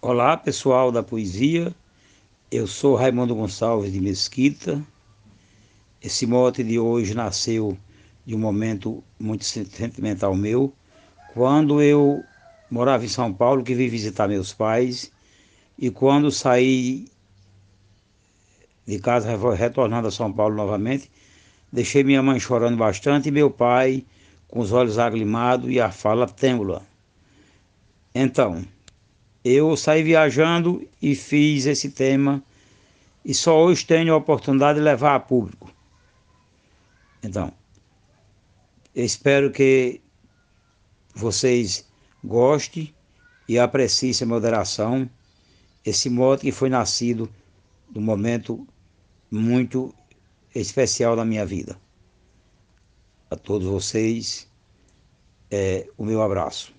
[0.00, 1.74] Olá, pessoal da poesia.
[2.52, 4.80] Eu sou Raimundo Gonçalves de Mesquita.
[6.00, 7.76] Esse mote de hoje nasceu
[8.24, 10.72] de um momento muito sentimental meu,
[11.34, 12.22] quando eu
[12.70, 15.10] morava em São Paulo, que vim visitar meus pais,
[15.76, 17.08] e quando saí
[18.86, 21.10] de casa retornando a São Paulo novamente,
[21.72, 24.06] deixei minha mãe chorando bastante e meu pai
[24.46, 26.86] com os olhos agrimados e a fala têmula.
[28.14, 28.64] Então,
[29.48, 32.42] eu saí viajando e fiz esse tema
[33.24, 35.72] e só hoje tenho a oportunidade de levar a público.
[37.22, 37.52] Então,
[38.94, 40.00] espero que
[41.14, 41.86] vocês
[42.22, 42.94] gostem
[43.48, 45.08] e apreciem a moderação,
[45.84, 47.28] esse modo que foi nascido
[47.94, 48.66] num momento
[49.30, 49.94] muito
[50.54, 51.78] especial da minha vida.
[53.30, 54.48] A todos vocês,
[55.50, 56.77] é, o meu abraço.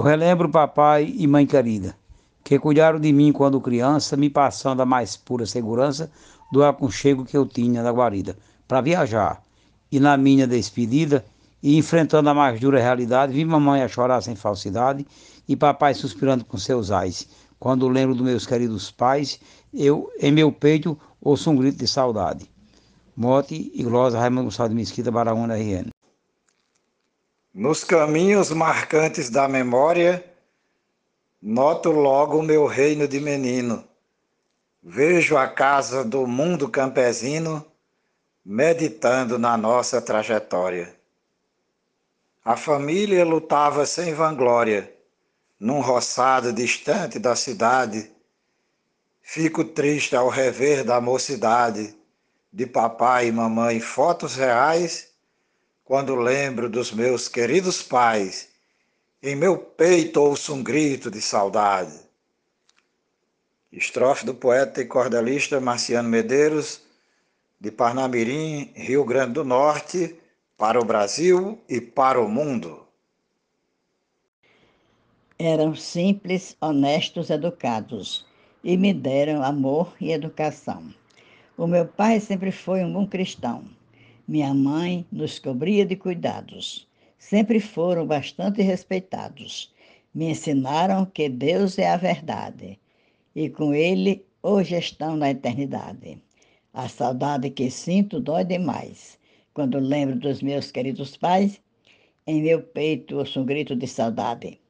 [0.00, 1.94] Eu relembro papai e mãe querida,
[2.42, 6.10] que cuidaram de mim quando criança, me passando a mais pura segurança
[6.50, 8.34] do aconchego que eu tinha na guarida,
[8.66, 9.42] para viajar.
[9.92, 11.22] E na minha despedida,
[11.62, 15.06] e enfrentando a mais dura realidade, vi mamãe a chorar sem falsidade
[15.46, 17.28] e papai suspirando com seus ais.
[17.58, 19.38] Quando lembro dos meus queridos pais,
[19.70, 22.50] eu, em meu peito, ouço um grito de saudade.
[23.14, 25.90] Mote e glosa Raimundo Gonçalves Mesquita, Baraúna, RN.
[27.52, 30.24] Nos caminhos marcantes da memória,
[31.42, 33.84] noto logo o meu reino de menino.
[34.80, 37.66] Vejo a casa do mundo campesino
[38.44, 40.94] meditando na nossa trajetória.
[42.44, 44.94] A família lutava sem vanglória,
[45.58, 48.12] num roçado distante da cidade.
[49.20, 51.98] Fico triste ao rever da mocidade,
[52.52, 55.09] de papai e mamãe fotos reais
[55.90, 58.48] quando lembro dos meus queridos pais,
[59.20, 61.98] em meu peito ouço um grito de saudade.
[63.72, 66.80] Estrofe do poeta e cordelista Marciano Medeiros,
[67.60, 70.14] de Parnamirim, Rio Grande do Norte,
[70.56, 72.86] para o Brasil e para o mundo.
[75.40, 78.24] Eram simples, honestos, educados
[78.62, 80.94] e me deram amor e educação.
[81.58, 83.79] O meu pai sempre foi um bom cristão
[84.30, 86.86] minha mãe nos cobria de cuidados.
[87.18, 89.74] Sempre foram bastante respeitados.
[90.14, 92.78] Me ensinaram que Deus é a verdade
[93.34, 96.22] e com Ele hoje estão na eternidade.
[96.72, 99.18] A saudade que sinto dói demais.
[99.52, 101.60] Quando lembro dos meus queridos pais,
[102.24, 104.60] em meu peito ouço um grito de saudade.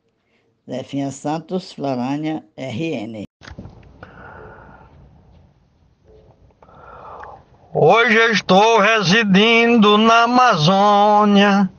[0.67, 3.30] Zefinha Santos, Florânia, RN.
[7.73, 11.71] Hoje estou residindo na Amazônia,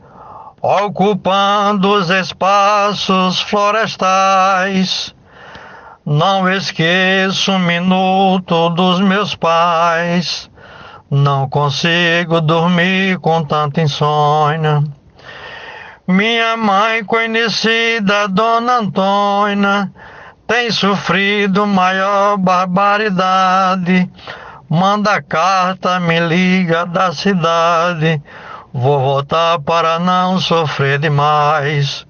[0.62, 5.14] ocupando os espaços florestais.
[6.06, 10.50] Não esqueço um minuto dos meus pais.
[11.10, 14.82] Não consigo dormir com tanta insônia.
[16.08, 19.92] Minha mãe conhecida, Dona Antônia,
[20.48, 24.10] tem sofrido maior barbaridade
[24.74, 28.24] Manda carta, me liga da cidade.
[28.72, 32.08] Vou voltar para não sofrer demais.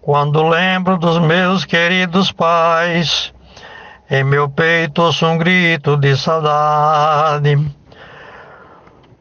[0.00, 3.34] Quando lembro dos meus queridos pais,
[4.10, 7.54] em meu peito ouço um grito de saudade.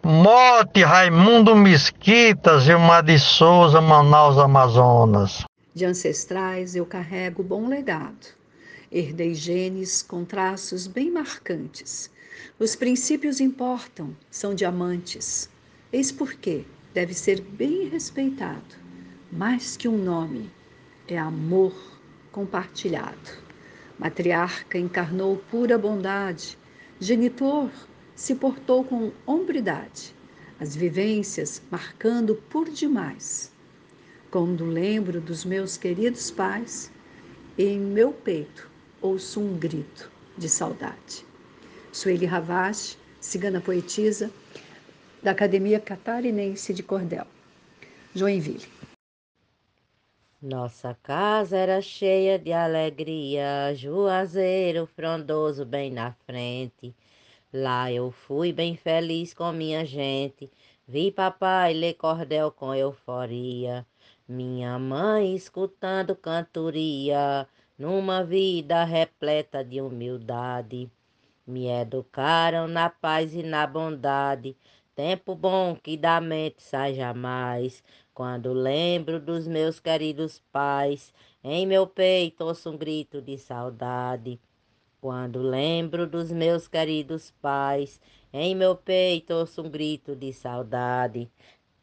[0.01, 5.43] Mote Raimundo Mesquitas e uma de Souza, Manaus, Amazonas.
[5.75, 8.27] De ancestrais eu carrego bom legado.
[8.89, 12.09] Herdei genes com traços bem marcantes
[12.57, 15.49] os princípios importam, são diamantes.
[15.91, 18.75] Eis porque deve ser bem respeitado.
[19.31, 20.49] Mais que um nome,
[21.07, 21.73] é amor
[22.31, 23.31] compartilhado.
[23.97, 26.57] Matriarca encarnou pura bondade,
[26.99, 27.69] genitor
[28.15, 30.13] se portou com hombridade,
[30.59, 33.51] as vivências marcando por demais.
[34.29, 36.91] Quando lembro dos meus queridos pais,
[37.57, 38.69] em meu peito
[39.01, 41.28] ouço um grito de saudade.
[41.91, 44.31] Sueli Ravache, cigana poetisa,
[45.23, 47.25] da Academia Catarinense de Cordel,
[48.13, 48.67] Joinville.
[50.41, 56.95] Nossa casa era cheia de alegria, juazeiro frondoso bem na frente.
[57.51, 60.49] Lá eu fui bem feliz com minha gente,
[60.87, 63.85] vi papai ler cordel com euforia.
[64.27, 67.47] Minha mãe escutando cantoria,
[67.77, 70.89] numa vida repleta de humildade.
[71.49, 74.55] Me educaram na paz e na bondade,
[74.93, 77.83] tempo bom que da mente sai jamais.
[78.13, 81.11] Quando lembro dos meus queridos pais,
[81.43, 84.39] em meu peito ouço um grito de saudade.
[85.01, 87.99] Quando lembro dos meus queridos pais,
[88.31, 91.27] em meu peito ouço um grito de saudade.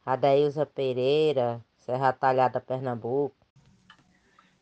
[0.04, 3.34] Adailza Pereira, Serra Talhada, Pernambuco.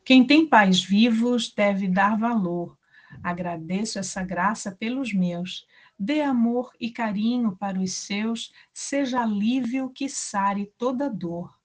[0.02, 2.74] Quem tem pais vivos deve dar valor.
[3.24, 5.66] Agradeço essa graça pelos meus.
[5.98, 11.58] Dê amor e carinho para os seus, seja alívio que sare toda dor.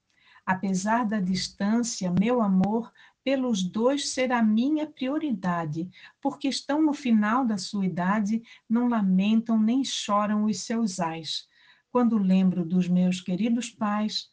[0.46, 2.94] Apesar da distância, meu amor
[3.26, 5.90] pelos dois será minha prioridade,
[6.22, 11.46] porque estão no final da sua idade, não lamentam nem choram os seus ais.
[11.92, 14.32] Quando lembro dos meus queridos pais,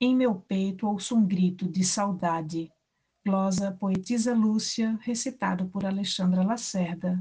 [0.00, 2.72] em meu peito ouço um grito de saudade.
[3.26, 7.18] Glosa Poetisa Lúcia, recitado por Alexandra Lacerda.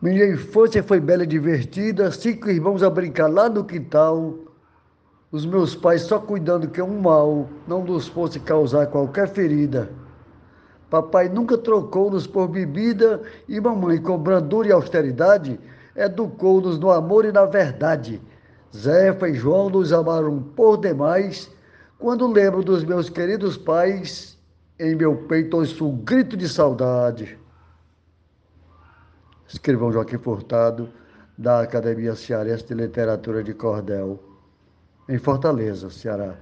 [0.00, 4.38] Minha infância foi bela e divertida, cinco irmãos a brincar lá no quintal.
[5.32, 9.92] Os meus pais só cuidando que um mal não nos fosse causar qualquer ferida.
[10.88, 15.58] Papai nunca trocou-nos por bebida e mamãe, com brandura e austeridade,
[15.96, 18.22] educou-nos no amor e na verdade.
[18.72, 21.50] Zefa e João nos amaram por demais.
[22.02, 24.36] Quando lembro dos meus queridos pais,
[24.76, 27.38] em meu peito ouço um grito de saudade
[29.46, 30.92] escrivão Joaquim Furtado,
[31.38, 34.20] da Academia Cearense de Literatura de Cordel,
[35.08, 36.36] em Fortaleza, Ceará.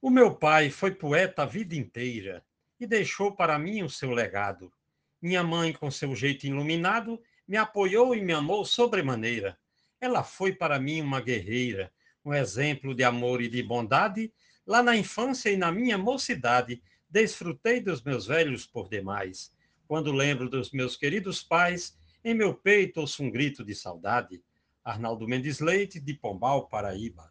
[0.00, 2.42] O meu pai foi poeta a vida inteira
[2.80, 4.72] e deixou para mim o seu legado.
[5.20, 9.58] Minha mãe, com seu jeito iluminado, me apoiou e me amou sobremaneira.
[10.00, 11.92] Ela foi para mim uma guerreira,
[12.24, 14.32] um exemplo de amor e de bondade.
[14.66, 19.52] Lá na infância e na minha mocidade, desfrutei dos meus velhos por demais.
[19.88, 24.42] Quando lembro dos meus queridos pais, em meu peito ouço um grito de saudade.
[24.84, 27.30] Arnaldo Mendes Leite, de Pombal, Paraíba.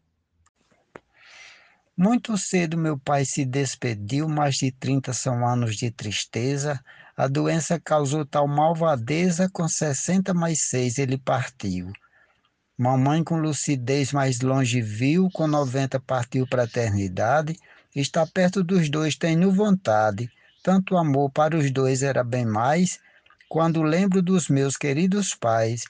[1.95, 6.79] Muito cedo meu pai se despediu, mais de 30 são anos de tristeza.
[7.15, 11.91] A doença causou tal malvadeza, com 60 mais 6 ele partiu.
[12.79, 17.55] Mamãe com lucidez mais longe viu, com 90 partiu para a eternidade.
[17.95, 20.31] Está perto dos dois, tenho vontade
[20.61, 22.99] tanto amor para os dois era bem mais,
[23.47, 25.85] quando lembro dos meus queridos pais,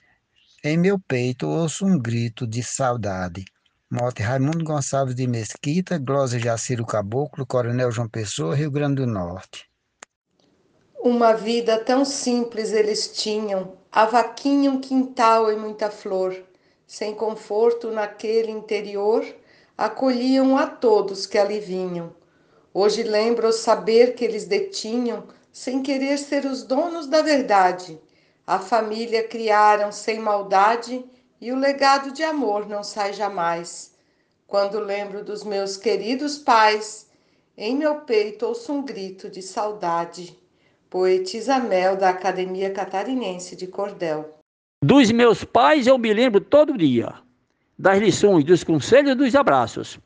[0.63, 3.45] em meu peito ouço um grito de saudade.
[3.91, 9.68] Mote Raimundo Gonçalves de Mesquita, Glosa Jaciro Caboclo, Coronel João Pessoa, Rio Grande do Norte.
[11.01, 16.36] Uma vida tão simples eles tinham, a vaquinha, um quintal e muita flor.
[16.89, 19.24] Sem conforto naquele interior,
[19.77, 22.15] acolhiam a todos que ali vinham.
[22.74, 28.01] Hoje lembro o saber que eles detinham, sem querer ser os donos da verdade.
[28.45, 31.06] A família criaram sem maldade
[31.39, 33.94] e o legado de amor não sai jamais.
[34.47, 37.06] Quando lembro dos meus queridos pais,
[37.56, 40.36] em meu peito ouço um grito de saudade.
[40.89, 44.38] Poetisa Mel, da Academia Catarinense de Cordel.
[44.81, 47.13] Dos meus pais eu me lembro todo dia,
[47.77, 49.99] das lições, dos conselhos e dos abraços.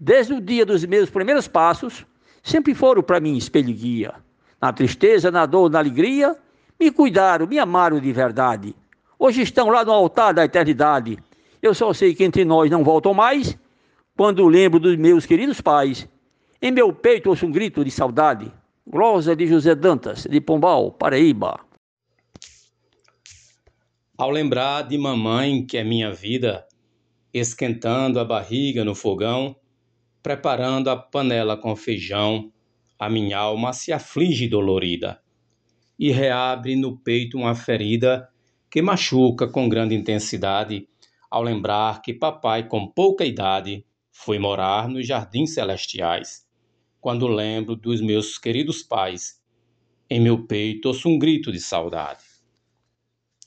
[0.00, 2.06] Desde o dia dos meus primeiros passos,
[2.42, 4.14] sempre foram para mim espelho guia.
[4.58, 6.34] Na tristeza, na dor, na alegria,
[6.80, 8.74] me cuidaram, me amaram de verdade.
[9.18, 11.18] Hoje estão lá no altar da eternidade.
[11.60, 13.54] Eu só sei que entre nós não voltam mais,
[14.16, 16.08] quando lembro dos meus queridos pais.
[16.62, 18.50] Em meu peito ouço um grito de saudade.
[18.86, 21.60] Glosa de José Dantas, de Pombal, Paraíba.
[24.18, 26.66] Ao lembrar de mamãe, que é minha vida,
[27.34, 29.54] esquentando a barriga no fogão,
[30.22, 32.50] preparando a panela com feijão,
[32.98, 35.20] a minha alma se aflige dolorida
[35.98, 38.26] e reabre no peito uma ferida
[38.70, 40.88] que machuca com grande intensidade
[41.30, 46.46] ao lembrar que papai, com pouca idade, foi morar nos jardins celestiais.
[47.02, 49.42] Quando lembro dos meus queridos pais,
[50.08, 52.25] em meu peito ouço um grito de saudade.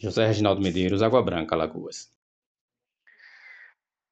[0.02, 2.08] José Reginaldo Medeiros, Água Branca, Lagoas.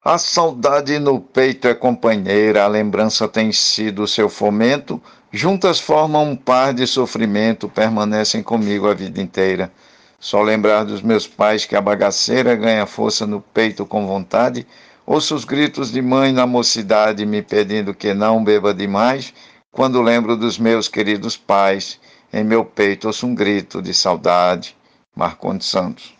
[0.04, 5.02] A saudade no peito é companheira, a lembrança tem sido seu fomento.
[5.32, 9.72] Juntas formam um par de sofrimento, permanecem comigo a vida inteira.
[10.20, 14.66] Só lembrar dos meus pais que a bagaceira ganha força no peito com vontade.
[15.06, 19.32] Ouço os gritos de mãe na mocidade me pedindo que não beba demais.
[19.72, 21.98] Quando lembro dos meus queridos pais,
[22.30, 24.77] em meu peito ouço um grito de saudade.
[25.18, 26.14] Marcondes Santos.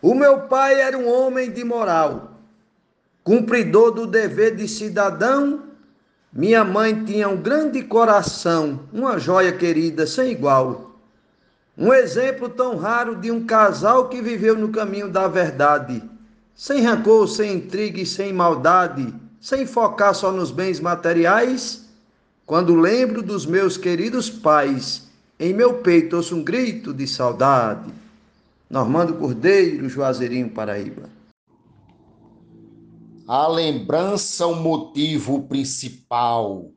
[0.00, 2.30] O meu pai era um homem de moral
[3.24, 5.64] cumpridor do dever de cidadão,
[6.32, 10.96] Minha mãe tinha um grande coração, uma joia querida sem igual.
[11.78, 16.02] Um exemplo tão raro de um casal que viveu no caminho da verdade,
[16.54, 21.88] sem rancor, sem intriga e sem maldade, sem focar só nos bens materiais.
[22.44, 25.03] Quando lembro dos meus queridos pais,
[25.38, 27.92] em meu peito ouço um grito de saudade.
[28.68, 31.10] Normando Cordeiro, Juazeirinho, Paraíba.
[33.26, 36.70] A lembrança, o motivo principal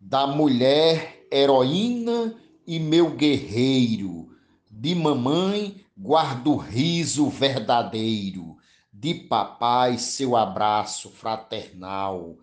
[0.00, 2.34] da mulher heroína
[2.66, 4.28] e meu guerreiro
[4.70, 8.58] de mamãe guardo o riso verdadeiro,
[8.92, 12.36] de papai seu abraço fraternal.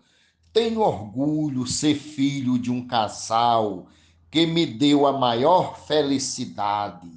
[0.52, 3.86] Tenho orgulho ser filho de um casal
[4.34, 7.08] que me deu a maior felicidade.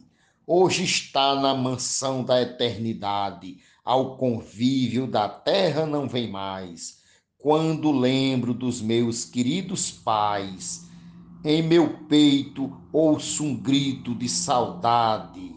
[0.45, 6.99] Hoje está na mansão da eternidade, ao convívio da terra não vem mais.
[7.39, 10.87] Quando lembro dos meus queridos pais,
[11.43, 15.55] em meu peito ouço um grito de saudade.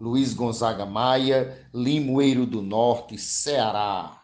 [0.00, 4.19] Luiz Gonzaga Maia, Limoeiro do Norte, Ceará.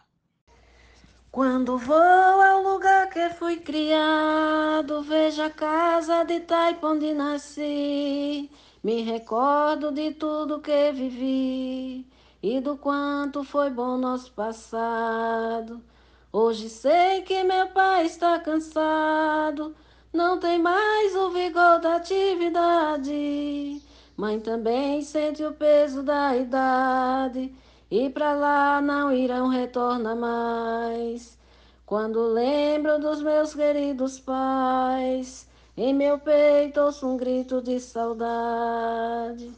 [1.31, 8.49] Quando vou ao lugar que fui criado, vejo a casa de Taipa onde nasci,
[8.83, 12.07] me recordo de tudo que vivi
[12.41, 15.83] e do quanto foi bom nosso passado.
[16.31, 19.75] Hoje sei que meu pai está cansado
[20.13, 23.81] não tem mais o vigor da atividade.
[24.15, 27.53] Mãe também sente o peso da idade
[27.89, 31.37] e para lá não irão retornar mais.
[31.85, 39.51] Quando lembro dos meus queridos pais, em meu peito ouço um grito de saudade.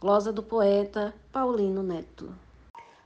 [0.00, 2.34] Glosa do poeta Paulino Neto.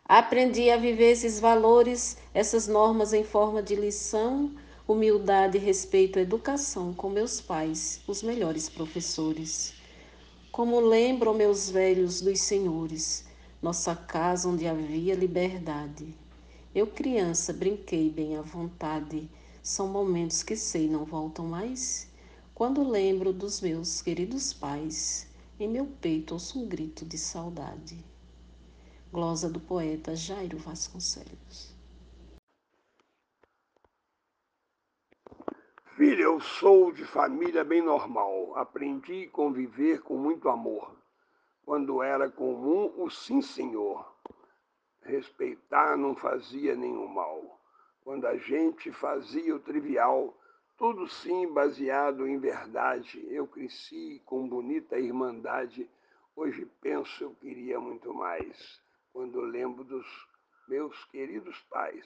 [0.04, 4.50] Aprendi a viver esses valores, essas normas em forma de lição
[4.88, 9.74] humildade respeito educação com meus pais, os melhores professores.
[10.50, 13.27] Como lembro meus velhos dos senhores,
[13.60, 16.14] nossa casa onde havia liberdade.
[16.74, 19.28] Eu, criança, brinquei bem à vontade.
[19.62, 22.08] São momentos que sei não voltam mais.
[22.54, 27.98] Quando lembro dos meus queridos pais, em meu peito ouço um grito de saudade.
[29.12, 31.74] Glosa do poeta Jairo Vasconcelos.
[35.96, 38.56] Filha, eu sou de família bem normal.
[38.56, 40.97] Aprendi a conviver com muito amor.
[41.68, 44.10] Quando era comum, o sim, senhor.
[45.02, 47.60] Respeitar não fazia nenhum mal.
[48.00, 50.34] Quando a gente fazia o trivial,
[50.78, 53.22] tudo sim baseado em verdade.
[53.28, 55.86] Eu cresci com bonita irmandade.
[56.34, 58.80] Hoje penso eu queria muito mais.
[59.12, 60.06] Quando lembro dos
[60.66, 62.02] meus queridos pais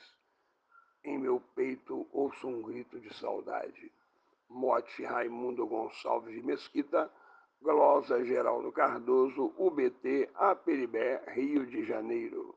[1.04, 3.92] em meu peito ouço um grito de saudade.
[4.48, 7.08] Mote Raimundo Gonçalves de Mesquita,
[7.62, 12.54] Glosa Geraldo Cardoso, UBT, Aperibé, Rio de Janeiro.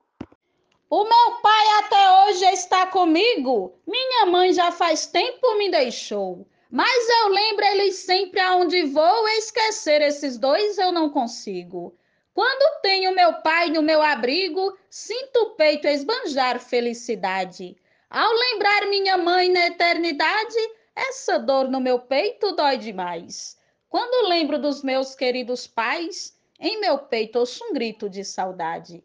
[0.89, 3.73] O meu pai até hoje está comigo.
[3.87, 6.47] Minha mãe já faz tempo me deixou.
[6.71, 11.95] Mas eu lembro eles sempre aonde vou, esquecer esses dois eu não consigo.
[12.33, 17.77] Quando tenho meu pai no meu abrigo, sinto o peito esbanjar felicidade.
[18.09, 20.57] Ao lembrar minha mãe na eternidade,
[20.95, 23.57] essa dor no meu peito dói demais.
[23.95, 29.01] Quando lembro dos meus queridos pais, em meu peito ouço um grito de saudade.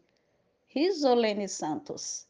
[0.67, 2.27] Risolene Santos.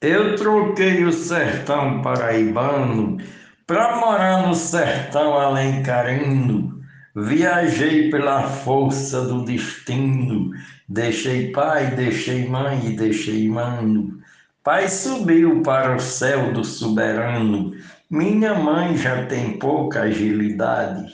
[0.00, 3.18] Eu troquei o sertão paraibano
[3.66, 6.80] para morar no sertão alencarino.
[7.16, 10.52] Viajei pela força do destino,
[10.88, 14.22] deixei pai, deixei mãe e deixei mano.
[14.62, 17.72] Pai subiu para o céu do soberano,
[18.10, 21.12] minha mãe já tem pouca agilidade.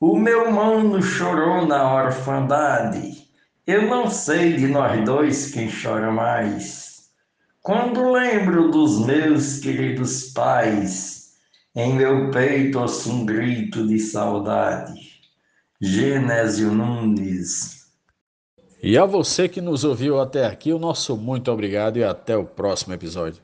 [0.00, 3.28] O meu mano chorou na orfandade.
[3.66, 7.10] Eu não sei de nós dois quem chora mais.
[7.60, 11.34] Quando lembro dos meus queridos pais,
[11.76, 15.20] em meu peito ouço um grito de saudade.
[15.80, 17.82] Genésio Nunes
[18.84, 22.44] e a você que nos ouviu até aqui, o nosso muito obrigado e até o
[22.44, 23.40] próximo episódio.